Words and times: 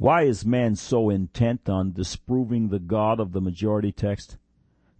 Why 0.00 0.22
is 0.22 0.46
man 0.46 0.76
so 0.76 1.10
intent 1.10 1.68
on 1.68 1.92
disproving 1.92 2.68
the 2.68 2.78
God 2.78 3.20
of 3.20 3.32
the 3.32 3.40
majority 3.42 3.92
text? 3.92 4.38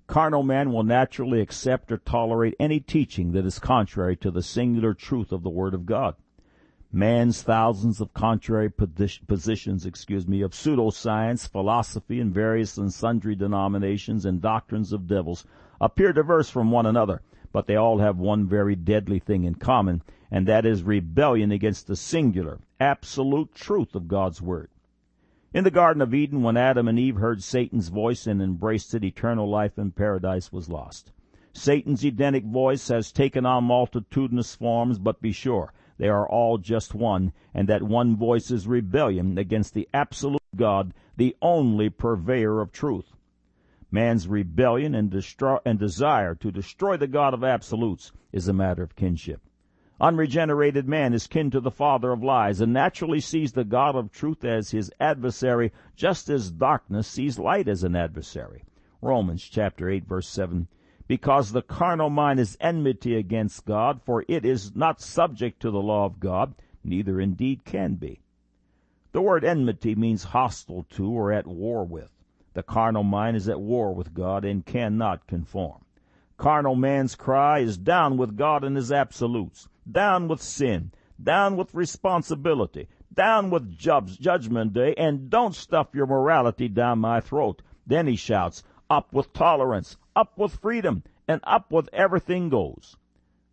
Carnal 0.07 0.43
man 0.43 0.73
will 0.73 0.83
naturally 0.83 1.41
accept 1.41 1.91
or 1.91 1.97
tolerate 1.97 2.55
any 2.61 2.81
teaching 2.81 3.33
that 3.33 3.47
is 3.47 3.59
contrary 3.59 4.15
to 4.17 4.31
the 4.31 4.43
singular 4.43 4.93
truth 4.93 5.33
of 5.33 5.43
the 5.43 5.49
Word 5.49 5.73
of 5.73 5.87
God. 5.87 6.17
Man's 6.93 7.43
thousands 7.43 8.03
of 8.03 8.13
contrary 8.13 8.71
positions, 8.71 9.87
excuse 9.87 10.29
me, 10.29 10.43
of 10.43 10.51
pseudoscience, 10.51 11.49
philosophy, 11.49 12.21
and 12.21 12.35
various 12.35 12.77
and 12.77 12.93
sundry 12.93 13.35
denominations 13.35 14.27
and 14.27 14.43
doctrines 14.43 14.93
of 14.93 15.07
devils 15.09 15.47
appear 15.81 16.13
diverse 16.13 16.51
from 16.51 16.71
one 16.71 16.85
another, 16.85 17.23
but 17.53 17.67
they 17.67 17.77
all 17.77 18.01
have 18.01 18.19
one 18.19 18.47
very 18.47 18.77
deadly 18.77 19.19
thing 19.19 19.45
in 19.45 19.55
common, 19.55 20.03
and 20.31 20.47
that 20.47 20.67
is 20.67 20.83
rebellion 20.83 21.51
against 21.51 21.87
the 21.87 21.97
singular, 21.97 22.61
absolute 22.79 23.55
truth 23.55 23.95
of 23.95 24.07
God's 24.07 24.43
Word. 24.43 24.69
In 25.53 25.65
the 25.65 25.71
Garden 25.73 26.01
of 26.01 26.15
Eden, 26.15 26.43
when 26.43 26.57
Adam 26.57 26.87
and 26.87 26.97
Eve 26.97 27.17
heard 27.17 27.43
Satan's 27.43 27.89
voice 27.89 28.29
and 28.29 28.41
embraced 28.41 28.95
it, 28.95 29.03
eternal 29.03 29.51
life 29.51 29.81
in 29.81 29.91
paradise 29.91 30.53
was 30.53 30.69
lost. 30.69 31.11
Satan's 31.53 32.05
Edenic 32.05 32.45
voice 32.45 32.87
has 32.87 33.11
taken 33.11 33.45
on 33.45 33.65
multitudinous 33.65 34.55
forms, 34.55 35.01
but 35.01 35.21
be 35.21 35.33
sure, 35.33 35.73
they 35.99 36.09
are 36.09 36.29
all 36.29 36.57
just 36.57 36.95
one, 36.95 37.33
and 37.53 37.69
that 37.69 37.83
one 37.83 38.15
voice 38.15 38.53
is 38.53 38.69
rebellion 38.69 39.39
against 39.39 39.75
the 39.75 39.89
absolute 39.93 40.41
God, 40.55 40.95
the 41.17 41.37
only 41.43 41.91
purveyor 41.91 42.61
of 42.61 42.71
truth. 42.71 43.17
Man's 43.91 44.29
rebellion 44.29 44.95
and, 44.95 45.13
and 45.67 45.79
desire 45.81 46.37
to 46.37 46.53
destroy 46.53 46.97
the 46.97 47.09
God 47.09 47.35
of 47.35 47.43
absolutes 47.43 48.13
is 48.31 48.47
a 48.47 48.53
matter 48.53 48.85
of 48.85 48.95
kinship. 48.95 49.41
Unregenerated 50.03 50.89
man 50.89 51.13
is 51.13 51.27
kin 51.27 51.51
to 51.51 51.61
the 51.61 51.71
father 51.71 52.11
of 52.11 52.23
lies 52.23 52.63
and 52.63 52.73
naturally 52.73 53.21
sees 53.21 53.53
the 53.53 53.65
God 53.65 53.95
of 53.95 54.11
truth 54.11 54.47
as 54.47 54.71
his 54.71 54.91
adversary, 54.99 55.73
just 55.95 56.31
as 56.31 56.51
darkness 56.51 57.07
sees 57.07 57.39
light 57.39 57.69
as 57.69 57.85
an 57.85 57.95
adversary. 57.95 58.65
Romans 59.03 59.45
chapter 59.45 59.91
8 59.91 60.07
verse 60.07 60.27
7. 60.27 60.69
Because 61.07 61.53
the 61.53 61.61
carnal 61.61 62.09
mind 62.09 62.41
is 62.41 62.57
enmity 62.63 63.15
against 63.15 63.67
God, 63.67 64.01
for 64.01 64.25
it 64.27 64.47
is 64.47 64.75
not 64.75 65.03
subject 65.03 65.61
to 65.61 65.71
the 65.71 65.83
law 65.83 66.07
of 66.07 66.19
God, 66.19 66.55
neither 66.83 67.21
indeed 67.21 67.67
can 67.67 67.97
be. 67.97 68.23
The 69.13 69.21
word 69.21 69.45
enmity 69.45 69.95
means 69.95 70.25
hostile 70.25 70.87
to 70.93 71.11
or 71.11 71.31
at 71.31 71.47
war 71.47 71.85
with. 71.85 72.11
The 72.55 72.63
carnal 72.63 73.05
mind 73.05 73.37
is 73.37 73.51
at 73.51 73.61
war 73.61 73.95
with 73.95 74.15
God 74.15 74.47
and 74.47 74.65
cannot 74.65 75.27
conform. 75.27 75.85
Carnal 76.39 76.75
man's 76.75 77.17
cry 77.17 77.59
is 77.59 77.77
down 77.77 78.17
with 78.17 78.39
God 78.39 78.65
and 78.65 78.77
his 78.77 78.91
absolutes 78.91 79.69
down 79.93 80.29
with 80.29 80.41
sin, 80.41 80.93
down 81.23 81.57
with 81.57 81.75
responsibility, 81.75 82.89
down 83.13 83.51
with 83.51 83.77
judgment 83.77 84.73
day, 84.73 84.95
and 84.97 85.31
don't 85.31 85.55
stuff 85.55 85.89
your 85.95 86.07
morality 86.07 86.69
down 86.69 86.99
my 86.99 87.21
throat. 87.21 87.63
Then 87.87 88.07
he 88.07 88.17
shouts, 88.17 88.63
up 88.89 89.13
with 89.13 89.33
tolerance, 89.33 89.97
up 90.15 90.39
with 90.39 90.61
freedom, 90.61 91.03
and 91.27 91.41
up 91.45 91.73
with 91.73 91.89
everything 91.93 92.49
goes. 92.49 92.97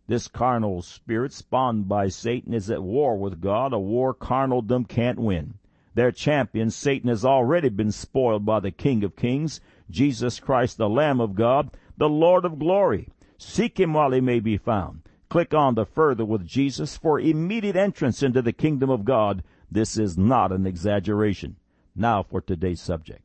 This 0.06 0.26
carnal 0.28 0.82
spirit 0.82 1.32
spawned 1.32 1.88
by 1.88 2.08
Satan 2.08 2.54
is 2.54 2.70
at 2.70 2.82
war 2.82 3.18
with 3.18 3.40
God, 3.40 3.72
a 3.72 3.78
war 3.78 4.14
carnaldom 4.14 4.88
can't 4.88 5.18
win. 5.18 5.54
Their 5.94 6.12
champion, 6.12 6.70
Satan, 6.70 7.08
has 7.08 7.24
already 7.24 7.68
been 7.68 7.92
spoiled 7.92 8.46
by 8.46 8.60
the 8.60 8.70
King 8.70 9.04
of 9.04 9.16
Kings, 9.16 9.60
Jesus 9.90 10.40
Christ, 10.40 10.78
the 10.78 10.88
Lamb 10.88 11.20
of 11.20 11.34
God, 11.34 11.76
the 11.96 12.08
Lord 12.08 12.44
of 12.44 12.58
glory. 12.58 13.08
Seek 13.36 13.78
him 13.78 13.92
while 13.94 14.12
he 14.12 14.20
may 14.20 14.40
be 14.40 14.56
found. 14.56 15.02
Click 15.28 15.52
on 15.52 15.74
the 15.74 15.84
Further 15.84 16.24
with 16.24 16.46
Jesus 16.46 16.96
for 16.96 17.20
immediate 17.20 17.76
entrance 17.76 18.22
into 18.22 18.40
the 18.40 18.52
kingdom 18.52 18.88
of 18.88 19.04
God. 19.04 19.42
This 19.70 19.98
is 19.98 20.16
not 20.16 20.52
an 20.52 20.66
exaggeration. 20.66 21.56
Now 21.94 22.22
for 22.22 22.40
today's 22.40 22.80
subject. 22.80 23.24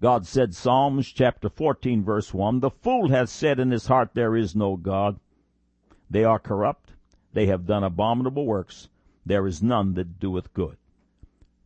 God 0.00 0.26
said, 0.26 0.54
Psalms 0.54 1.08
chapter 1.08 1.48
14 1.48 2.04
verse 2.04 2.32
1, 2.32 2.60
The 2.60 2.70
fool 2.70 3.08
hath 3.08 3.28
said 3.28 3.58
in 3.58 3.70
his 3.70 3.86
heart, 3.86 4.10
There 4.14 4.36
is 4.36 4.54
no 4.54 4.76
God. 4.76 5.18
They 6.10 6.24
are 6.24 6.38
corrupt. 6.38 6.92
They 7.32 7.46
have 7.46 7.66
done 7.66 7.82
abominable 7.82 8.46
works. 8.46 8.88
There 9.24 9.46
is 9.46 9.62
none 9.62 9.94
that 9.94 10.20
doeth 10.20 10.52
good. 10.52 10.76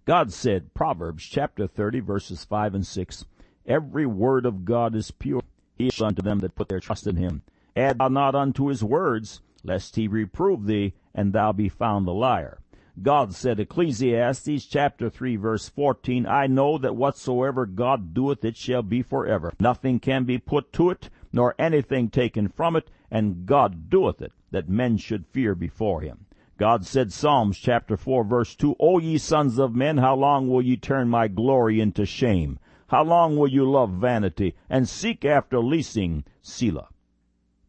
God 0.05 0.33
said, 0.33 0.73
Proverbs 0.73 1.25
chapter 1.25 1.67
30 1.67 2.01
verses 2.01 2.45
5 2.45 2.77
and 2.77 2.87
6, 2.87 3.25
Every 3.67 4.07
word 4.07 4.47
of 4.47 4.65
God 4.65 4.95
is 4.95 5.11
pure. 5.11 5.43
He 5.77 5.89
is 5.89 6.01
unto 6.01 6.23
them 6.23 6.39
that 6.39 6.55
put 6.55 6.69
their 6.69 6.81
trust 6.81 7.07
in 7.07 7.17
him. 7.17 7.43
Add 7.77 7.99
thou 7.99 8.09
not 8.09 8.35
unto 8.35 8.69
his 8.69 8.83
words, 8.83 9.43
lest 9.63 9.97
he 9.97 10.09
reprove 10.09 10.65
thee, 10.65 10.95
and 11.15 11.35
thou 11.35 11.53
be 11.53 11.69
found 11.69 12.09
a 12.09 12.13
liar. 12.13 12.61
God 13.03 13.35
said, 13.35 13.61
Ecclesiastes 13.61 14.65
chapter 14.65 15.11
3 15.11 15.37
verse 15.37 15.69
14, 15.69 16.27
I 16.27 16.47
know 16.47 16.79
that 16.79 16.97
whatsoever 16.97 17.67
God 17.67 18.15
doeth 18.15 18.43
it 18.47 18.57
shall 18.57 18.83
be 18.83 19.03
forever. 19.03 19.53
Nothing 19.61 20.01
can 20.01 20.25
be 20.25 20.39
put 20.39 20.73
to 20.73 20.89
it, 20.89 21.11
nor 21.35 21.55
anything 21.59 22.09
taken 22.09 22.49
from 22.49 22.77
it, 22.77 22.91
and 23.11 23.45
God 23.45 23.91
doeth 23.91 24.23
it, 24.23 24.33
that 24.53 24.71
men 24.71 24.97
should 24.97 25.27
fear 25.27 25.55
before 25.55 26.01
him. 26.01 26.25
God 26.57 26.87
said, 26.87 27.13
Psalms 27.13 27.59
chapter 27.59 27.99
4 27.99 28.25
verse 28.25 28.57
2, 28.57 28.77
O 28.81 28.99
ye 28.99 29.19
sons 29.19 29.59
of 29.59 29.75
men, 29.75 29.99
how 29.99 30.17
long 30.17 30.49
will 30.49 30.63
ye 30.63 30.79
turn 30.79 31.11
my 31.11 31.29
glory 31.29 31.79
into 31.79 32.07
shame? 32.07 32.59
How 32.87 33.05
long 33.05 33.37
will 33.37 33.49
you 33.49 33.71
love 33.71 33.91
vanity, 33.91 34.55
and 34.71 34.89
seek 34.89 35.27
after 35.27 35.59
leasing? 35.59 36.25
Selah. 36.41 36.89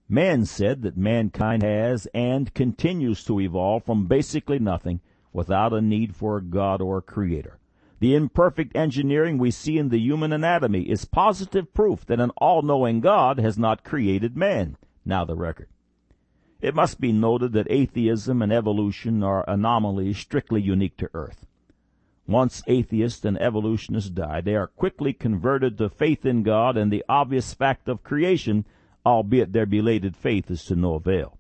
Man 0.09 0.45
said 0.45 0.83
that 0.83 0.95
mankind 0.95 1.63
has 1.63 2.07
and 2.13 2.53
continues 2.53 3.25
to 3.25 3.41
evolve 3.41 3.83
from 3.83 4.05
basically 4.05 4.57
nothing 4.57 5.01
without 5.33 5.73
a 5.73 5.81
need 5.81 6.15
for 6.15 6.37
a 6.37 6.43
God 6.43 6.81
or 6.81 6.99
a 6.99 7.01
creator. 7.01 7.59
The 7.99 8.15
imperfect 8.15 8.75
engineering 8.75 9.37
we 9.37 9.51
see 9.51 9.77
in 9.77 9.89
the 9.89 9.99
human 9.99 10.31
anatomy 10.31 10.83
is 10.83 11.03
positive 11.03 11.73
proof 11.73 12.05
that 12.05 12.21
an 12.21 12.29
all-knowing 12.37 13.01
God 13.01 13.39
has 13.39 13.57
not 13.57 13.83
created 13.83 14.37
man. 14.37 14.77
Now 15.03 15.25
the 15.25 15.35
record. 15.35 15.67
It 16.61 16.73
must 16.73 17.01
be 17.01 17.11
noted 17.11 17.51
that 17.53 17.69
atheism 17.69 18.41
and 18.41 18.53
evolution 18.53 19.23
are 19.23 19.43
anomalies 19.47 20.17
strictly 20.17 20.61
unique 20.61 20.95
to 20.97 21.09
Earth. 21.13 21.45
Once 22.25 22.63
atheists 22.67 23.25
and 23.25 23.39
evolutionists 23.41 24.09
die, 24.09 24.41
they 24.41 24.55
are 24.55 24.67
quickly 24.67 25.11
converted 25.11 25.77
to 25.77 25.89
faith 25.89 26.25
in 26.25 26.43
God 26.43 26.77
and 26.77 26.91
the 26.91 27.03
obvious 27.09 27.53
fact 27.53 27.89
of 27.89 28.03
creation 28.03 28.65
albeit 29.07 29.53
their 29.53 29.65
belated 29.65 30.15
faith 30.15 30.51
is 30.51 30.65
to 30.65 30.75
no 30.75 30.95
avail. 30.95 31.37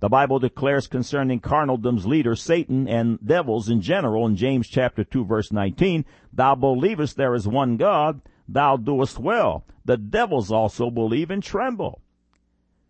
The 0.00 0.08
Bible 0.08 0.38
declares 0.38 0.86
concerning 0.86 1.40
carnaldom's 1.40 2.06
leader, 2.06 2.34
Satan, 2.34 2.88
and 2.88 3.18
devils 3.24 3.68
in 3.68 3.82
general 3.82 4.26
in 4.26 4.36
James 4.36 4.66
chapter 4.66 5.04
2 5.04 5.26
verse 5.26 5.52
19, 5.52 6.06
Thou 6.32 6.54
believest 6.54 7.16
there 7.16 7.34
is 7.34 7.46
one 7.46 7.76
God, 7.76 8.22
thou 8.48 8.78
doest 8.78 9.18
well. 9.18 9.64
The 9.84 9.98
devils 9.98 10.50
also 10.50 10.90
believe 10.90 11.30
and 11.30 11.42
tremble. 11.42 12.00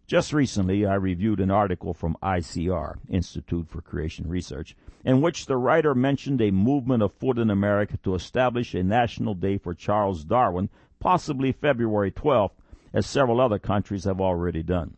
Just 0.07 0.33
recently, 0.33 0.87
I 0.87 0.95
reviewed 0.95 1.41
an 1.41 1.51
article 1.51 1.93
from 1.93 2.17
ICR, 2.23 2.99
Institute 3.09 3.69
for 3.69 3.81
Creation 3.81 4.29
Research, 4.29 4.77
in 5.05 5.21
which 5.21 5.47
the 5.47 5.57
writer 5.57 5.95
mentioned 5.95 6.41
a 6.41 6.51
movement 6.53 7.03
afoot 7.03 7.39
in 7.39 7.51
America 7.51 7.97
to 8.05 8.15
establish 8.15 8.75
a 8.75 8.83
national 8.83 9.35
day 9.35 9.59
for 9.59 9.75
Charles 9.75 10.25
Darwin, 10.25 10.69
possibly 11.01 11.53
February 11.53 12.13
12th, 12.13 12.53
as 12.93 13.07
several 13.07 13.41
other 13.41 13.59
countries 13.59 14.05
have 14.05 14.21
already 14.21 14.63
done. 14.63 14.97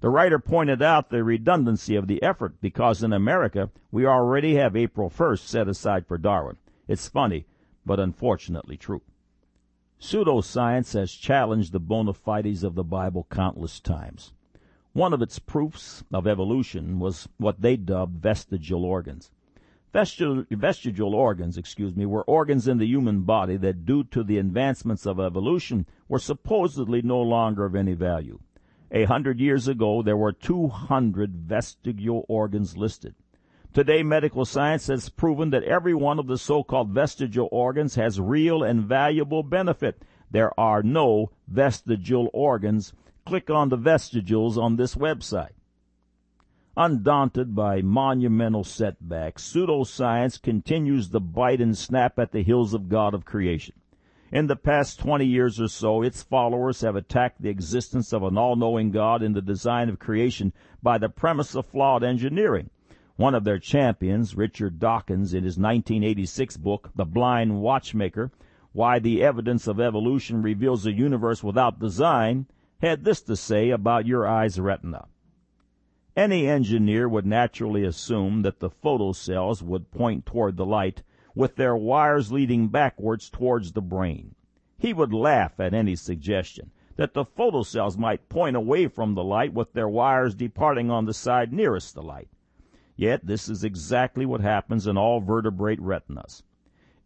The 0.00 0.10
writer 0.10 0.38
pointed 0.38 0.82
out 0.82 1.08
the 1.08 1.24
redundancy 1.24 1.96
of 1.96 2.06
the 2.06 2.22
effort 2.22 2.60
because 2.60 3.02
in 3.02 3.12
America 3.12 3.70
we 3.90 4.06
already 4.06 4.56
have 4.56 4.76
April 4.76 5.08
1st 5.08 5.40
set 5.40 5.68
aside 5.68 6.06
for 6.06 6.18
Darwin. 6.18 6.56
It's 6.86 7.08
funny, 7.08 7.46
but 7.86 8.00
unfortunately 8.00 8.76
true. 8.76 9.02
Pseudoscience 10.00 10.92
has 10.92 11.12
challenged 11.12 11.72
the 11.72 11.80
bona 11.80 12.12
fides 12.12 12.62
of 12.62 12.74
the 12.74 12.84
Bible 12.84 13.26
countless 13.30 13.80
times. 13.80 14.34
One 14.92 15.12
of 15.12 15.22
its 15.22 15.38
proofs 15.38 16.04
of 16.12 16.26
evolution 16.26 16.98
was 16.98 17.28
what 17.38 17.62
they 17.62 17.76
dubbed 17.76 18.20
vestigial 18.20 18.84
organs. 18.84 19.30
Vestigial, 19.94 21.14
organs, 21.14 21.56
excuse 21.56 21.94
me, 21.94 22.04
were 22.04 22.24
organs 22.24 22.66
in 22.66 22.78
the 22.78 22.86
human 22.86 23.20
body 23.20 23.56
that 23.58 23.86
due 23.86 24.02
to 24.02 24.24
the 24.24 24.38
advancements 24.38 25.06
of 25.06 25.20
evolution 25.20 25.86
were 26.08 26.18
supposedly 26.18 27.00
no 27.00 27.20
longer 27.20 27.64
of 27.64 27.76
any 27.76 27.92
value. 27.92 28.40
A 28.90 29.04
hundred 29.04 29.38
years 29.38 29.68
ago, 29.68 30.02
there 30.02 30.16
were 30.16 30.32
200 30.32 31.36
vestigial 31.36 32.24
organs 32.28 32.76
listed. 32.76 33.14
Today, 33.72 34.02
medical 34.02 34.44
science 34.44 34.88
has 34.88 35.08
proven 35.08 35.50
that 35.50 35.62
every 35.62 35.94
one 35.94 36.18
of 36.18 36.26
the 36.26 36.38
so-called 36.38 36.90
vestigial 36.90 37.48
organs 37.52 37.94
has 37.94 38.20
real 38.20 38.64
and 38.64 38.82
valuable 38.82 39.44
benefit. 39.44 40.02
There 40.28 40.58
are 40.58 40.82
no 40.82 41.30
vestigial 41.46 42.30
organs. 42.32 42.92
Click 43.24 43.48
on 43.48 43.68
the 43.68 43.76
vestigials 43.76 44.58
on 44.58 44.74
this 44.74 44.96
website. 44.96 45.54
Undaunted 46.76 47.54
by 47.54 47.80
monumental 47.82 48.64
setbacks, 48.64 49.44
pseudoscience 49.44 50.42
continues 50.42 51.08
to 51.08 51.20
bite 51.20 51.60
and 51.60 51.78
snap 51.78 52.18
at 52.18 52.32
the 52.32 52.42
heels 52.42 52.74
of 52.74 52.88
God 52.88 53.14
of 53.14 53.24
creation. 53.24 53.76
In 54.32 54.48
the 54.48 54.56
past 54.56 54.98
20 54.98 55.24
years 55.24 55.60
or 55.60 55.68
so, 55.68 56.02
its 56.02 56.24
followers 56.24 56.80
have 56.80 56.96
attacked 56.96 57.40
the 57.40 57.48
existence 57.48 58.12
of 58.12 58.24
an 58.24 58.36
all-knowing 58.36 58.90
God 58.90 59.22
in 59.22 59.34
the 59.34 59.40
design 59.40 59.88
of 59.88 60.00
creation 60.00 60.52
by 60.82 60.98
the 60.98 61.08
premise 61.08 61.54
of 61.54 61.64
flawed 61.66 62.02
engineering. 62.02 62.70
One 63.14 63.36
of 63.36 63.44
their 63.44 63.60
champions, 63.60 64.36
Richard 64.36 64.80
Dawkins, 64.80 65.32
in 65.32 65.44
his 65.44 65.56
1986 65.56 66.56
book, 66.56 66.90
The 66.96 67.04
Blind 67.04 67.60
Watchmaker, 67.60 68.32
Why 68.72 68.98
the 68.98 69.22
Evidence 69.22 69.68
of 69.68 69.78
Evolution 69.78 70.42
Reveals 70.42 70.84
a 70.86 70.92
Universe 70.92 71.44
Without 71.44 71.78
Design, 71.78 72.46
had 72.82 73.04
this 73.04 73.22
to 73.22 73.36
say 73.36 73.70
about 73.70 74.06
your 74.06 74.26
eye's 74.26 74.58
retina. 74.58 75.06
Any 76.16 76.46
engineer 76.46 77.08
would 77.08 77.26
naturally 77.26 77.82
assume 77.82 78.42
that 78.42 78.60
the 78.60 78.70
photocells 78.70 79.62
would 79.62 79.90
point 79.90 80.24
toward 80.24 80.56
the 80.56 80.64
light 80.64 81.02
with 81.34 81.56
their 81.56 81.74
wires 81.74 82.30
leading 82.30 82.68
backwards 82.68 83.28
towards 83.28 83.72
the 83.72 83.82
brain. 83.82 84.36
He 84.78 84.92
would 84.92 85.12
laugh 85.12 85.58
at 85.58 85.74
any 85.74 85.96
suggestion 85.96 86.70
that 86.94 87.14
the 87.14 87.24
photocells 87.24 87.98
might 87.98 88.28
point 88.28 88.54
away 88.54 88.86
from 88.86 89.14
the 89.14 89.24
light 89.24 89.52
with 89.52 89.72
their 89.72 89.88
wires 89.88 90.36
departing 90.36 90.88
on 90.88 91.04
the 91.04 91.12
side 91.12 91.52
nearest 91.52 91.96
the 91.96 92.02
light. 92.02 92.28
Yet 92.94 93.26
this 93.26 93.48
is 93.48 93.64
exactly 93.64 94.24
what 94.24 94.40
happens 94.40 94.86
in 94.86 94.96
all 94.96 95.20
vertebrate 95.20 95.80
retinas. 95.80 96.44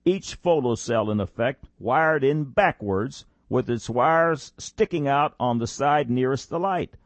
Each 0.04 0.40
photocell, 0.42 1.10
in 1.10 1.18
effect, 1.18 1.64
wired 1.78 2.22
in 2.22 2.44
backwards, 2.44 3.24
with 3.48 3.70
its 3.70 3.88
wires 3.88 4.52
sticking 4.58 5.08
out 5.08 5.34
on 5.40 5.56
the 5.58 5.66
side 5.66 6.10
nearest 6.10 6.50
the 6.50 6.60
light. 6.60 6.98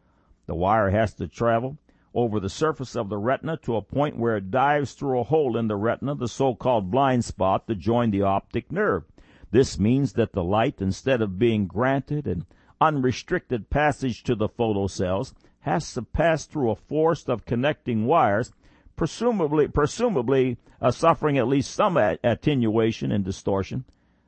The 0.47 0.57
wire 0.57 0.91
has 0.91 1.15
to 1.15 1.29
travel 1.29 1.79
over 2.15 2.39
the 2.39 2.49
surface 2.49 2.95
of 2.95 3.09
the 3.09 3.19
retina 3.19 3.57
to 3.59 3.77
a 3.77 3.83
point 3.83 4.17
where 4.17 4.37
it 4.37 4.51
dives 4.51 4.93
through 4.93 5.21
a 5.21 5.25
hole 5.25 5.57
in 5.57 5.69
the 5.69 5.77
retina, 5.77 6.15
the 6.15 6.29
so-called 6.29 6.91
blind 6.91 7.25
spot, 7.25 7.67
to 7.67 7.75
join 7.75 8.11
the 8.11 8.23
optic 8.23 8.71
nerve. 8.71 9.05
This 9.51 9.79
means 9.79 10.15
that 10.15 10.33
the 10.33 10.45
light, 10.45 10.81
instead 10.81 11.23
of 11.23 11.39
being 11.39 11.67
granted 11.67 12.27
an 12.27 12.47
unrestricted 12.81 13.71
passage 13.71 14.23
to 14.25 14.35
the 14.35 14.49
photocells, 14.49 15.35
has 15.61 15.93
to 15.95 16.03
pass 16.03 16.45
through 16.47 16.71
a 16.71 16.77
forest 16.77 17.29
of 17.29 17.45
connecting 17.45 18.07
wires 18.07 18.53
presumably, 18.97 19.69
presumably 19.69 20.59
uh, 20.81 20.91
suffering 20.91 21.39
at 21.39 21.49
least 21.49 21.73
some 21.73 21.97
attenuation 21.97 23.13
and 23.13 23.25
distortion. 23.25 23.85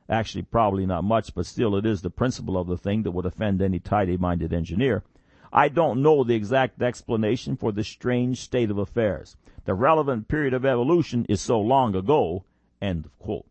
Actually, 0.09 0.43
probably 0.43 0.85
not 0.85 1.03
much, 1.03 1.33
but 1.33 1.45
still 1.45 1.75
it 1.75 1.85
is 1.85 2.01
the 2.01 2.09
principle 2.09 2.57
of 2.57 2.67
the 2.67 2.77
thing 2.77 3.03
that 3.03 3.11
would 3.11 3.25
offend 3.25 3.61
any 3.61 3.79
tidy-minded 3.79 4.53
engineer. 4.53 5.03
I 5.51 5.69
don't 5.69 6.01
know 6.01 6.23
the 6.23 6.35
exact 6.35 6.81
explanation 6.81 7.55
for 7.55 7.71
this 7.71 7.87
strange 7.87 8.41
state 8.41 8.71
of 8.71 8.77
affairs. 8.77 9.35
The 9.65 9.73
relevant 9.73 10.27
period 10.27 10.53
of 10.53 10.65
evolution 10.65 11.25
is 11.27 11.41
so 11.41 11.59
long 11.59 11.95
ago. 11.95 12.43
End 12.81 13.05
of 13.05 13.17
quote. 13.19 13.45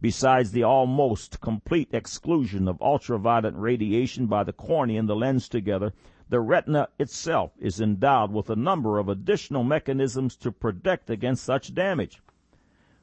Besides 0.00 0.52
the 0.52 0.62
almost 0.62 1.40
complete 1.40 1.88
exclusion 1.92 2.68
of 2.68 2.80
ultraviolet 2.80 3.54
radiation 3.56 4.26
by 4.26 4.44
the 4.44 4.52
cornea 4.52 5.00
and 5.00 5.08
the 5.08 5.16
lens 5.16 5.48
together, 5.48 5.92
the 6.28 6.38
retina 6.38 6.88
itself 7.00 7.50
is 7.58 7.80
endowed 7.80 8.30
with 8.30 8.48
a 8.48 8.54
number 8.54 8.98
of 8.98 9.08
additional 9.08 9.64
mechanisms 9.64 10.36
to 10.36 10.52
protect 10.52 11.10
against 11.10 11.42
such 11.42 11.74
damage. 11.74 12.22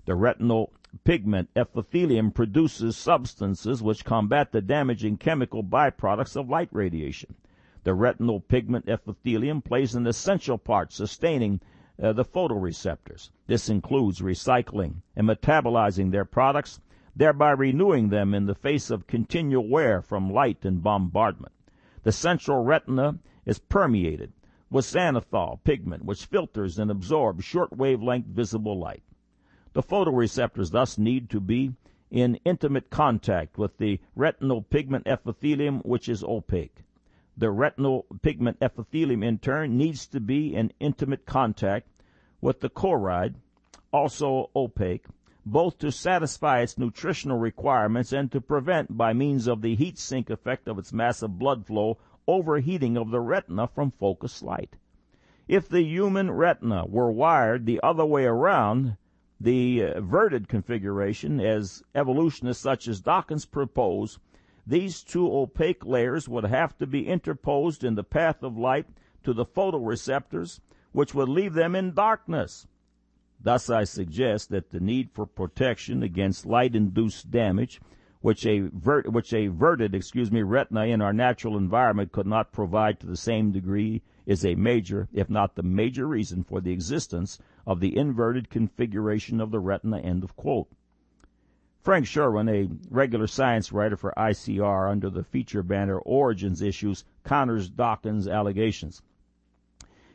The 0.06 0.16
retinal 0.16 0.72
pigment 1.04 1.50
epithelium 1.54 2.32
produces 2.32 2.96
substances 2.96 3.84
which 3.84 4.06
combat 4.06 4.54
the 4.54 4.62
damaging 4.62 5.18
chemical 5.18 5.66
byproducts 5.66 6.38
of 6.38 6.48
light 6.48 6.70
radiation. 6.72 7.36
The 7.86 7.94
retinal 7.94 8.40
pigment 8.40 8.90
epithelium 8.90 9.62
plays 9.62 9.94
an 9.94 10.08
essential 10.08 10.58
part 10.58 10.92
sustaining 10.92 11.62
uh, 12.02 12.14
the 12.14 12.26
photoreceptors. 12.26 13.30
This 13.46 13.70
includes 13.70 14.22
recycling 14.22 15.04
and 15.16 15.30
metabolizing 15.30 16.10
their 16.10 16.26
products, 16.26 16.80
thereby 17.16 17.52
renewing 17.52 18.10
them 18.10 18.34
in 18.34 18.48
the 18.48 18.56
face 18.56 18.90
of 18.90 19.06
continual 19.06 19.70
wear 19.70 20.02
from 20.02 20.34
light 20.34 20.66
and 20.66 20.82
bombardment. 20.82 21.54
The 22.02 22.12
central 22.12 22.64
retina 22.64 23.20
is 23.46 23.60
permeated 23.60 24.34
with 24.72 24.86
xanthophyll 24.86 25.64
pigment, 25.64 26.06
which 26.06 26.26
filters 26.26 26.80
and 26.80 26.90
absorbs 26.90 27.46
short 27.46 27.72
wavelength 27.78 28.26
visible 28.26 28.80
light. 28.80 29.04
The 29.74 29.84
photoreceptors 29.84 30.72
thus 30.72 30.98
need 30.98 31.30
to 31.30 31.40
be 31.40 31.74
in 32.10 32.40
intimate 32.46 32.90
contact 32.90 33.60
with 33.60 33.78
the 33.78 34.00
retinal 34.16 34.64
pigment 34.64 35.06
epithelium, 35.06 35.82
which 35.82 36.10
is 36.10 36.24
opaque. 36.24 36.82
The 37.38 37.52
retinal 37.52 38.06
pigment 38.22 38.58
epithelium, 38.62 39.22
in 39.22 39.40
turn, 39.40 39.78
needs 39.78 40.08
to 40.08 40.20
be 40.20 40.56
in 40.56 40.72
intimate 40.80 41.26
contact 41.26 41.90
with 42.40 42.62
the 42.62 42.70
choroid, 42.70 43.36
also 43.92 44.50
opaque, 44.56 45.06
both 45.46 45.78
to 45.80 45.92
satisfy 45.92 46.62
its 46.62 46.78
nutritional 46.78 47.38
requirements 47.38 48.14
and 48.14 48.32
to 48.32 48.40
prevent, 48.40 48.96
by 48.96 49.14
means 49.14 49.48
of 49.48 49.62
the 49.62 49.76
heat 49.76 49.98
sink 49.98 50.30
effect 50.30 50.68
of 50.68 50.80
its 50.80 50.94
massive 50.94 51.38
blood 51.38 51.66
flow, 51.66 51.98
overheating 52.28 52.98
of 52.98 53.12
the 53.12 53.20
retina 53.20 53.68
from 53.68 53.92
focused 53.92 54.42
light. 54.42 54.78
If 55.48 55.68
the 55.70 55.84
human 55.84 56.32
retina 56.32 56.86
were 56.88 57.12
wired 57.12 57.66
the 57.66 57.82
other 57.84 58.06
way 58.06 58.26
around, 58.26 58.98
the 59.40 59.84
uh, 59.84 60.02
verted 60.02 60.48
configuration, 60.48 61.40
as 61.40 61.84
evolutionists 61.94 62.64
such 62.64 62.88
as 62.88 63.02
Dawkins 63.02 63.46
propose, 63.46 64.18
these 64.68 65.04
two 65.04 65.32
opaque 65.32 65.86
layers 65.86 66.28
would 66.28 66.46
have 66.46 66.78
to 66.78 66.88
be 66.88 67.08
interposed 67.08 67.84
in 67.84 67.96
the 67.96 68.04
path 68.04 68.42
of 68.42 68.58
light 68.58 68.88
to 69.24 69.34
the 69.34 69.46
photoreceptors, 69.46 70.60
which 70.92 71.14
would 71.14 71.30
leave 71.30 71.54
them 71.54 71.76
in 71.76 71.94
darkness. 71.94 72.68
Thus, 73.40 73.70
I 73.70 73.84
suggest 73.84 74.50
that 74.50 74.72
the 74.72 74.80
need 74.80 75.12
for 75.12 75.28
protection 75.28 76.02
against 76.02 76.46
light-induced 76.46 77.30
damage, 77.30 77.80
which 78.22 78.44
a, 78.46 78.62
vert, 78.74 79.12
which 79.12 79.34
a 79.34 79.48
verted, 79.48 79.94
excuse 79.94 80.32
me, 80.32 80.42
retina 80.42 80.86
in 80.86 81.02
our 81.02 81.14
natural 81.14 81.58
environment 81.58 82.12
could 82.12 82.26
not 82.26 82.52
provide 82.52 83.00
to 83.00 83.06
the 83.06 83.18
same 83.18 83.52
degree, 83.52 84.02
is 84.26 84.44
a 84.44 84.56
major, 84.56 85.08
if 85.14 85.30
not 85.30 85.56
the 85.56 85.62
major 85.62 86.08
reason 86.08 86.44
for 86.44 86.60
the 86.60 86.72
existence 86.72 87.38
of 87.68 87.80
the 87.80 87.96
inverted 87.96 88.50
configuration 88.50 89.40
of 89.40 89.52
the 89.52 89.60
retina, 89.60 90.00
end 90.00 90.24
of 90.24 90.36
quote. 90.36 90.70
Frank 91.86 92.08
Sherwin, 92.08 92.50
a 92.50 92.68
regular 92.90 93.28
science 93.28 93.72
writer 93.72 93.96
for 93.96 94.12
ICR 94.18 94.90
under 94.90 95.08
the 95.08 95.24
feature 95.24 95.62
banner 95.62 96.00
Origins 96.00 96.64
Issues, 96.64 97.06
counters 97.24 97.70
Dawkins' 97.70 98.28
allegations. 98.28 99.04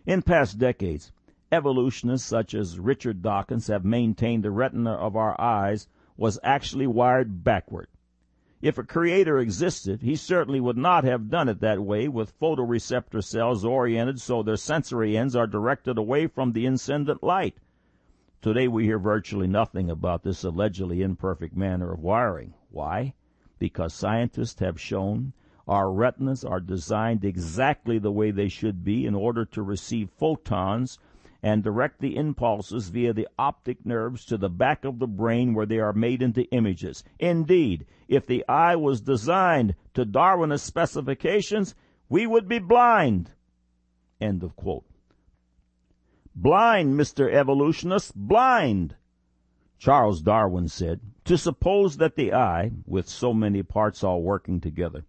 In 0.05 0.23
past 0.23 0.59
decades, 0.59 1.13
evolutionists 1.53 2.27
such 2.27 2.55
as 2.55 2.81
Richard 2.81 3.23
Dawkins 3.23 3.69
have 3.69 3.85
maintained 3.85 4.43
the 4.43 4.51
retina 4.51 4.95
of 4.95 5.15
our 5.15 5.41
eyes 5.41 5.87
was 6.17 6.41
actually 6.43 6.89
wired 6.89 7.45
backward. 7.45 7.87
If 8.61 8.77
a 8.77 8.83
creator 8.83 9.39
existed, 9.39 10.03
he 10.03 10.17
certainly 10.17 10.59
would 10.59 10.77
not 10.77 11.05
have 11.05 11.31
done 11.31 11.49
it 11.49 11.61
that 11.61 11.79
way 11.79 12.09
with 12.09 12.37
photoreceptor 12.41 13.23
cells 13.23 13.65
oriented 13.65 14.21
so 14.21 14.43
their 14.43 14.57
sensory 14.57 15.17
ends 15.17 15.37
are 15.37 15.47
directed 15.47 15.99
away 15.99 16.27
from 16.27 16.51
the 16.51 16.67
incident 16.67 17.23
light. 17.23 17.59
Today 18.43 18.69
we 18.69 18.85
hear 18.85 18.99
virtually 18.99 19.47
nothing 19.47 19.91
about 19.91 20.23
this 20.23 20.45
allegedly 20.45 21.03
imperfect 21.03 21.55
manner 21.55 21.93
of 21.93 22.01
wiring. 22.01 22.55
Why? 22.71 23.13
Because 23.59 23.93
scientists 23.93 24.61
have 24.61 24.81
shown 24.81 25.35
our 25.69 25.93
retinas 25.93 26.43
are 26.43 26.59
designed 26.59 27.23
exactly 27.23 27.99
the 27.99 28.11
way 28.11 28.31
they 28.31 28.49
should 28.49 28.83
be 28.83 29.05
in 29.05 29.15
order 29.15 29.45
to 29.45 29.63
receive 29.63 30.09
photons 30.09 30.99
and 31.43 31.63
direct 31.63 32.01
the 32.01 32.17
impulses 32.17 32.89
via 32.89 33.13
the 33.13 33.29
optic 33.39 33.85
nerves 33.85 34.25
to 34.25 34.39
the 34.39 34.49
back 34.49 34.87
of 34.87 34.99
the 34.99 35.07
brain 35.07 35.53
where 35.53 35.67
they 35.67 35.79
are 35.79 35.93
made 35.93 36.23
into 36.23 36.51
images. 36.51 37.05
Indeed, 37.19 37.85
if 38.09 38.27
the 38.27 38.43
eye 38.49 38.75
was 38.75 39.03
designed 39.03 39.75
to 39.93 40.07
Darwinist 40.07 40.65
specifications, 40.65 41.75
we 42.09 42.27
would 42.27 42.49
be 42.49 42.59
blind. 42.59 43.33
End 44.19 44.43
of 44.43 44.57
quote. 44.57 44.87
Blind, 46.43 46.99
Mr. 46.99 47.31
Evolutionist, 47.31 48.15
blind. 48.17 48.97
Charles 49.77 50.23
Darwin 50.23 50.69
said, 50.69 51.01
To 51.27 51.37
suppose 51.37 51.99
that 51.99 52.17
the 52.17 52.33
eye, 52.33 52.73
with 52.87 53.11
so 53.11 53.35
many 53.35 53.63
parts 53.63 54.03
all 54.03 54.23
working 54.23 54.59
together, 54.59 55.05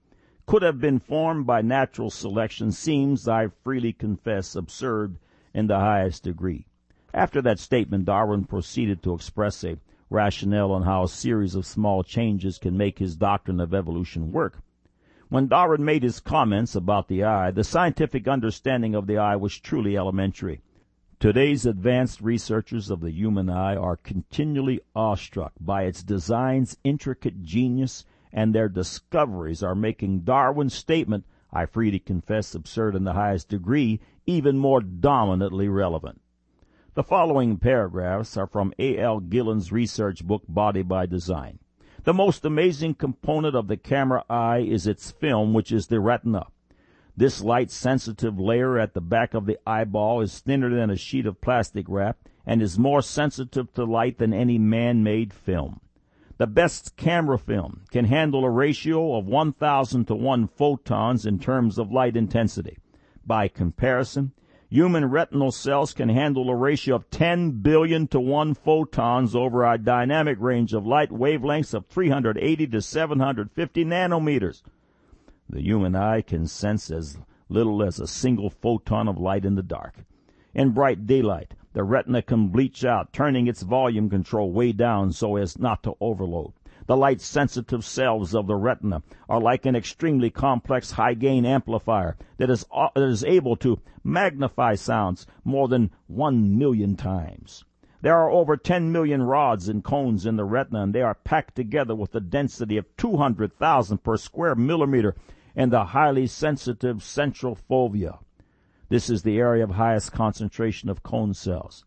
could 0.46 0.62
have 0.62 0.82
been 0.82 1.00
formed 1.00 1.48
by 1.48 1.62
natural 1.62 2.10
selection 2.10 2.74
seems, 2.74 3.30
I 3.30 3.48
freely 3.48 3.94
confess, 3.94 4.58
absurd 4.58 5.20
in 5.54 5.68
the 5.68 5.80
highest 5.80 6.24
degree. 6.24 6.66
After 7.14 7.42
that 7.44 7.60
statement, 7.60 8.04
Darwin 8.04 8.44
proceeded 8.44 9.02
to 9.04 9.14
express 9.14 9.64
a 9.64 9.78
rationale 10.10 10.74
on 10.74 10.82
how 10.82 11.04
a 11.04 11.08
series 11.08 11.56
of 11.56 11.66
small 11.66 12.04
changes 12.04 12.58
can 12.58 12.76
make 12.76 13.00
his 13.00 13.16
doctrine 13.16 13.62
of 13.62 13.74
evolution 13.74 14.34
work. 14.34 14.60
When 15.30 15.48
Darwin 15.48 15.86
made 15.86 16.04
his 16.04 16.20
comments 16.20 16.76
about 16.76 17.08
the 17.08 17.24
eye, 17.24 17.52
the 17.52 17.64
scientific 17.64 18.28
understanding 18.28 18.96
of 18.96 19.08
the 19.08 19.18
eye 19.18 19.38
was 19.38 19.58
truly 19.58 19.96
elementary. 19.96 20.62
Today's 21.22 21.68
advanced 21.68 22.20
researchers 22.20 22.90
of 22.90 23.02
the 23.02 23.12
human 23.12 23.48
eye 23.48 23.76
are 23.76 23.96
continually 23.96 24.82
awestruck 24.96 25.54
by 25.60 25.84
its 25.84 26.02
design's 26.02 26.80
intricate 26.84 27.44
genius, 27.44 28.06
and 28.34 28.56
their 28.56 28.68
discoveries 28.68 29.62
are 29.62 29.76
making 29.76 30.22
Darwin's 30.22 30.74
statement, 30.74 31.26
I 31.54 31.68
freely 31.68 32.00
confess 32.00 32.56
absurd 32.56 32.96
in 32.96 33.04
the 33.04 33.14
highest 33.14 33.50
degree, 33.50 34.00
even 34.26 34.58
more 34.58 34.82
dominantly 34.82 35.70
relevant. 35.70 36.22
The 36.96 37.04
following 37.04 37.58
paragraphs 37.58 38.36
are 38.36 38.48
from 38.48 38.74
A. 38.80 38.98
L. 38.98 39.20
Gillen's 39.20 39.72
research 39.72 40.26
book, 40.26 40.42
Body 40.48 40.82
by 40.82 41.06
Design. 41.06 41.60
The 42.04 42.16
most 42.16 42.46
amazing 42.46 42.96
component 42.96 43.56
of 43.56 43.68
the 43.68 43.78
camera 43.78 44.26
eye 44.28 44.62
is 44.62 44.88
its 44.88 45.12
film, 45.12 45.54
which 45.54 45.72
is 45.72 45.86
the 45.86 46.00
retina. 46.00 46.48
This 47.18 47.42
light-sensitive 47.42 48.40
layer 48.40 48.80
at 48.80 48.94
the 48.94 49.02
back 49.02 49.34
of 49.34 49.46
the 49.46 49.60
eyeball 49.68 50.22
is 50.22 50.40
thinner 50.40 50.74
than 50.74 50.90
a 50.90 50.96
sheet 50.96 51.26
of 51.26 51.42
plastic 51.42 51.86
wrap 51.90 52.18
and 52.46 52.62
is 52.62 52.80
more 52.80 53.02
sensitive 53.02 53.74
to 53.74 53.84
light 53.84 54.18
than 54.18 54.34
any 54.34 54.58
man-made 54.58 55.34
film. 55.34 55.82
The 56.38 56.48
best 56.48 56.96
camera 56.96 57.38
film 57.38 57.82
can 57.92 58.06
handle 58.06 58.46
a 58.46 58.50
ratio 58.50 59.16
of 59.16 59.28
1,000 59.28 60.06
to 60.06 60.16
1 60.16 60.48
photons 60.48 61.26
in 61.26 61.38
terms 61.38 61.78
of 61.78 61.92
light 61.92 62.18
intensity. 62.18 62.78
By 63.26 63.48
comparison, 63.48 64.32
human 64.70 65.06
retinal 65.06 65.52
cells 65.52 65.94
can 65.94 66.10
handle 66.10 66.50
a 66.50 66.56
ratio 66.56 66.96
of 66.96 67.10
10 67.12 67.62
billion 67.62 68.08
to 68.08 68.20
1 68.20 68.56
photons 68.56 69.36
over 69.36 69.64
a 69.64 69.78
dynamic 69.78 70.38
range 70.40 70.74
of 70.74 70.88
light 70.88 71.12
wavelengths 71.12 71.74
of 71.74 71.86
380 71.88 72.68
to 72.68 72.82
750 72.82 73.86
nanometers. 73.86 74.64
The 75.54 75.62
human 75.62 75.98
eye 75.98 76.22
can 76.22 76.48
sense 76.48 76.90
as 76.90 77.18
little 77.50 77.84
as 77.84 78.00
a 78.00 78.08
single 78.08 78.50
photon 78.50 79.10
of 79.10 79.18
light 79.18 79.44
in 79.44 79.56
the 79.56 79.62
dark. 79.62 80.06
In 80.54 80.72
bright 80.72 81.06
daylight, 81.06 81.56
the 81.74 81.84
retina 81.84 82.22
can 82.22 82.48
bleach 82.48 82.86
out, 82.86 83.12
turning 83.12 83.48
its 83.48 83.62
volume 83.62 84.10
control 84.10 84.54
way 84.54 84.72
down 84.72 85.12
so 85.12 85.36
as 85.36 85.60
not 85.60 85.84
to 85.84 85.96
overload. 86.00 86.54
The 86.88 86.96
light 86.96 87.20
sensitive 87.20 87.84
cells 87.84 88.34
of 88.34 88.48
the 88.48 88.56
retina 88.56 89.04
are 89.28 89.42
like 89.42 89.66
an 89.66 89.76
extremely 89.76 90.30
complex 90.30 90.92
high 90.92 91.16
gain 91.16 91.46
amplifier 91.46 92.16
that 92.38 92.50
is, 92.50 92.66
that 92.74 93.04
is 93.04 93.26
able 93.26 93.58
to 93.58 93.82
magnify 94.06 94.76
sounds 94.76 95.28
more 95.44 95.68
than 95.68 95.92
one 96.08 96.58
million 96.58 96.96
times. 96.96 97.66
There 98.02 98.16
are 98.18 98.32
over 98.32 98.56
10 98.56 98.94
million 98.94 99.22
rods 99.24 99.68
and 99.68 99.84
cones 99.84 100.26
in 100.26 100.38
the 100.38 100.46
retina 100.46 100.84
and 100.84 100.96
they 100.96 101.02
are 101.02 101.14
packed 101.14 101.56
together 101.56 101.94
with 101.94 102.16
a 102.16 102.22
density 102.22 102.78
of 102.78 102.86
200,000 102.96 104.02
per 104.02 104.16
square 104.16 104.56
millimeter 104.56 105.14
and 105.56 105.72
the 105.72 105.86
highly 105.86 106.28
sensitive 106.28 107.04
central 107.04 107.56
fovea. 107.56 108.20
This 108.90 109.10
is 109.10 109.24
the 109.24 109.38
area 109.38 109.64
of 109.64 109.72
highest 109.72 110.12
concentration 110.12 110.90
of 110.90 111.04
cone 111.04 111.34
cells. 111.34 111.86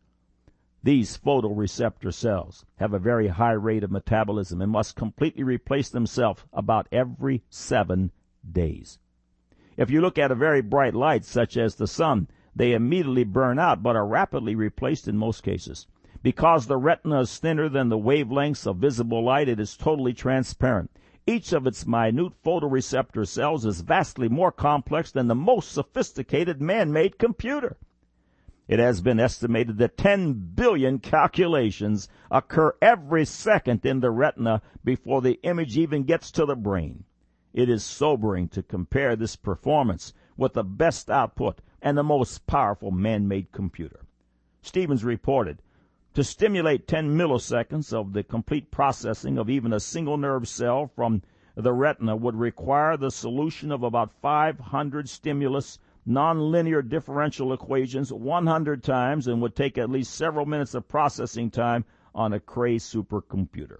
These 0.82 1.16
photoreceptor 1.16 2.12
cells 2.12 2.66
have 2.76 2.92
a 2.92 2.98
very 2.98 3.28
high 3.28 3.52
rate 3.52 3.84
of 3.84 3.90
metabolism 3.90 4.60
and 4.60 4.70
must 4.70 4.96
completely 4.96 5.42
replace 5.42 5.88
themselves 5.88 6.44
about 6.52 6.88
every 6.92 7.42
seven 7.48 8.12
days. 8.50 8.98
If 9.76 9.90
you 9.90 10.00
look 10.00 10.18
at 10.18 10.30
a 10.30 10.34
very 10.34 10.60
bright 10.60 10.94
light, 10.94 11.24
such 11.24 11.56
as 11.56 11.74
the 11.74 11.86
sun, 11.86 12.28
they 12.54 12.72
immediately 12.72 13.24
burn 13.24 13.58
out 13.58 13.82
but 13.82 13.96
are 13.96 14.06
rapidly 14.06 14.54
replaced 14.54 15.08
in 15.08 15.16
most 15.16 15.42
cases. 15.42 15.86
Because 16.22 16.66
the 16.66 16.76
retina 16.76 17.20
is 17.20 17.38
thinner 17.38 17.68
than 17.68 17.88
the 17.88 17.98
wavelengths 17.98 18.66
of 18.66 18.76
visible 18.76 19.24
light, 19.24 19.48
it 19.48 19.58
is 19.58 19.76
totally 19.76 20.12
transparent. 20.12 20.90
Each 21.26 21.54
of 21.54 21.66
its 21.66 21.86
minute 21.86 22.34
photoreceptor 22.44 23.26
cells 23.26 23.64
is 23.64 23.80
vastly 23.80 24.28
more 24.28 24.52
complex 24.52 25.10
than 25.10 25.26
the 25.26 25.34
most 25.34 25.72
sophisticated 25.72 26.60
man-made 26.60 27.18
computer. 27.18 27.78
It 28.68 28.78
has 28.78 29.00
been 29.00 29.18
estimated 29.18 29.78
that 29.78 29.96
10 29.96 30.52
billion 30.54 30.98
calculations 30.98 32.08
occur 32.30 32.74
every 32.82 33.24
second 33.24 33.86
in 33.86 34.00
the 34.00 34.10
retina 34.10 34.60
before 34.84 35.22
the 35.22 35.40
image 35.42 35.78
even 35.78 36.04
gets 36.04 36.30
to 36.32 36.44
the 36.44 36.56
brain. 36.56 37.04
It 37.54 37.70
is 37.70 37.84
sobering 37.84 38.48
to 38.48 38.62
compare 38.62 39.16
this 39.16 39.36
performance 39.36 40.12
with 40.36 40.52
the 40.52 40.64
best 40.64 41.08
output 41.08 41.60
and 41.80 41.96
the 41.96 42.02
most 42.02 42.46
powerful 42.46 42.90
man-made 42.90 43.50
computer. 43.50 44.00
Stevens 44.60 45.04
reported 45.04 45.62
to 46.14 46.22
stimulate 46.22 46.86
10 46.86 47.16
milliseconds 47.16 47.92
of 47.92 48.12
the 48.12 48.22
complete 48.22 48.70
processing 48.70 49.36
of 49.36 49.50
even 49.50 49.72
a 49.72 49.80
single 49.80 50.16
nerve 50.16 50.46
cell 50.46 50.86
from 50.86 51.22
the 51.56 51.72
retina 51.72 52.16
would 52.16 52.36
require 52.36 52.96
the 52.96 53.10
solution 53.10 53.72
of 53.72 53.82
about 53.82 54.12
500 54.22 55.08
stimulus 55.08 55.78
nonlinear 56.06 56.88
differential 56.88 57.52
equations 57.52 58.12
100 58.12 58.82
times 58.82 59.26
and 59.26 59.40
would 59.42 59.56
take 59.56 59.76
at 59.78 59.90
least 59.90 60.14
several 60.14 60.46
minutes 60.46 60.74
of 60.74 60.86
processing 60.86 61.50
time 61.50 61.84
on 62.14 62.32
a 62.32 62.40
Cray 62.40 62.76
supercomputer. 62.76 63.78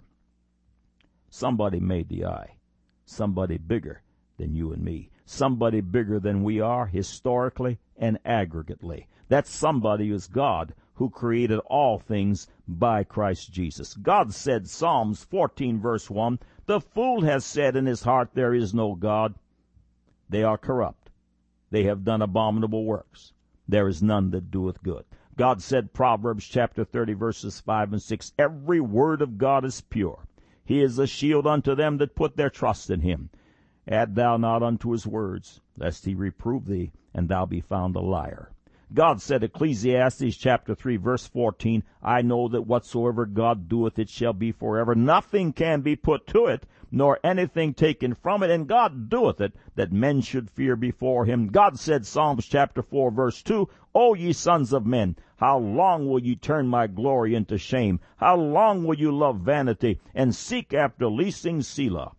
Somebody 1.31 1.81
made 1.81 2.09
the 2.09 2.25
eye. 2.25 2.57
Somebody 3.07 3.59
bigger 3.59 4.03
than 4.39 4.55
you 4.55 4.73
and 4.73 4.83
me. 4.83 5.11
Somebody 5.27 5.81
bigger 5.81 6.19
than 6.19 6.43
we 6.43 6.61
are 6.61 6.87
historically 6.87 7.79
and 7.97 8.19
aggregately. 8.25 9.07
That 9.29 9.47
somebody 9.47 10.11
is 10.11 10.27
God 10.27 10.75
who 10.95 11.11
created 11.11 11.59
all 11.67 11.99
things 11.99 12.47
by 12.69 13.05
Christ 13.05 13.53
Jesus. 13.53 13.95
God 13.95 14.33
said, 14.33 14.69
Psalms 14.69 15.25
14 15.25 15.81
verse 15.81 16.09
1, 16.09 16.39
the 16.67 16.81
fool 16.81 17.23
has 17.23 17.45
said 17.45 17.77
in 17.77 17.87
his 17.87 18.03
heart, 18.05 18.31
there 18.35 18.55
is 18.55 18.73
no 18.73 18.95
God. 18.95 19.35
They 20.29 20.43
are 20.43 20.57
corrupt. 20.57 21.11
They 21.71 21.85
have 21.85 22.05
done 22.05 22.23
abominable 22.23 22.85
works. 22.85 23.33
There 23.67 23.89
is 23.89 24.03
none 24.03 24.31
that 24.31 24.51
doeth 24.51 24.83
good. 24.83 25.05
God 25.37 25.61
said, 25.61 25.93
Proverbs 25.93 26.47
chapter 26.47 26.85
30 26.85 27.15
verses 27.15 27.61
5 27.61 27.95
and 27.95 28.03
6, 28.03 28.33
every 28.39 28.81
word 28.81 29.21
of 29.21 29.37
God 29.37 29.65
is 29.65 29.81
pure. 29.81 30.27
He 30.65 30.81
is 30.81 30.99
a 30.99 31.07
shield 31.07 31.47
unto 31.47 31.75
them 31.75 31.99
that 31.99 32.15
put 32.15 32.37
their 32.37 32.51
trust 32.51 32.89
in 32.89 33.01
him. 33.01 33.31
Add 33.87 34.15
thou 34.15 34.37
not 34.37 34.63
unto 34.63 34.93
his 34.93 35.07
words, 35.07 35.61
lest 35.77 36.07
he 36.07 36.15
reprove 36.15 36.67
thee, 36.67 36.93
and 37.13 37.29
thou 37.29 37.45
be 37.45 37.61
found 37.61 37.97
a 37.97 38.01
liar. 38.01 38.51
God 38.95 39.21
said, 39.21 39.43
Ecclesiastes 39.43 40.37
chapter 40.37 40.73
3 40.73 40.99
verse 40.99 41.27
14, 41.27 41.83
I 42.01 42.23
know 42.23 42.47
that 42.47 42.63
whatsoever 42.63 43.27
God 43.27 43.69
doeth 43.69 43.99
it 43.99 44.09
shall 44.09 44.33
be 44.33 44.53
forever. 44.53 44.95
Nothing 44.95 45.53
can 45.53 45.81
be 45.81 45.97
put 45.97 46.29
to 46.29 46.47
it, 46.47 46.65
nor 46.93 47.19
anything 47.25 47.75
taken 47.75 48.15
from 48.15 48.45
it, 48.45 48.51
and 48.51 48.69
God 48.69 49.09
doeth 49.09 49.41
it, 49.41 49.53
that 49.75 49.91
men 49.91 50.21
should 50.21 50.49
fear 50.49 50.77
before 50.77 51.25
him. 51.25 51.49
God 51.49 51.77
said, 51.77 52.07
Psalms 52.07 52.47
chapter 52.47 52.83
4 52.83 53.11
verse 53.11 53.43
2, 53.43 53.69
O 53.97 54.15
ye 54.15 54.33
sons 54.33 54.73
of 54.73 54.87
men, 54.87 55.17
how 55.39 55.59
long 55.59 56.09
will 56.09 56.23
ye 56.23 56.37
turn 56.37 56.69
my 56.69 56.87
glory 56.87 57.35
into 57.35 57.59
shame? 57.59 57.99
How 58.19 58.37
long 58.37 58.85
will 58.85 58.99
you 58.99 59.11
love 59.11 59.41
vanity, 59.41 59.99
and 60.15 60.33
seek 60.33 60.73
after 60.73 61.09
leasing 61.09 61.63
Selah? 61.63 62.13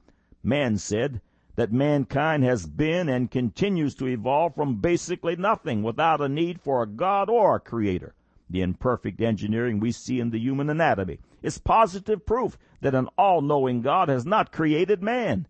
Man 0.43 0.77
said, 0.77 1.21
that 1.55 1.71
mankind 1.71 2.43
has 2.43 2.65
been 2.65 3.09
and 3.09 3.31
continues 3.31 3.95
to 3.95 4.07
evolve 4.07 4.55
from 4.55 4.75
basically 4.75 5.35
nothing 5.35 5.83
without 5.83 6.21
a 6.21 6.29
need 6.29 6.59
for 6.59 6.83
a 6.83 6.87
God 6.87 7.29
or 7.29 7.55
a 7.55 7.59
creator. 7.59 8.13
The 8.49 8.61
imperfect 8.61 9.21
engineering 9.21 9.79
we 9.79 9.91
see 9.91 10.19
in 10.19 10.29
the 10.29 10.39
human 10.39 10.69
anatomy 10.69 11.19
is 11.41 11.57
positive 11.57 12.25
proof 12.25 12.57
that 12.81 12.95
an 12.95 13.07
all-knowing 13.17 13.81
God 13.81 14.09
has 14.09 14.25
not 14.25 14.51
created 14.51 15.01
man. 15.01 15.47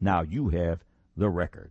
Now 0.00 0.22
you 0.22 0.48
have 0.50 0.84
the 1.16 1.30
record. 1.30 1.70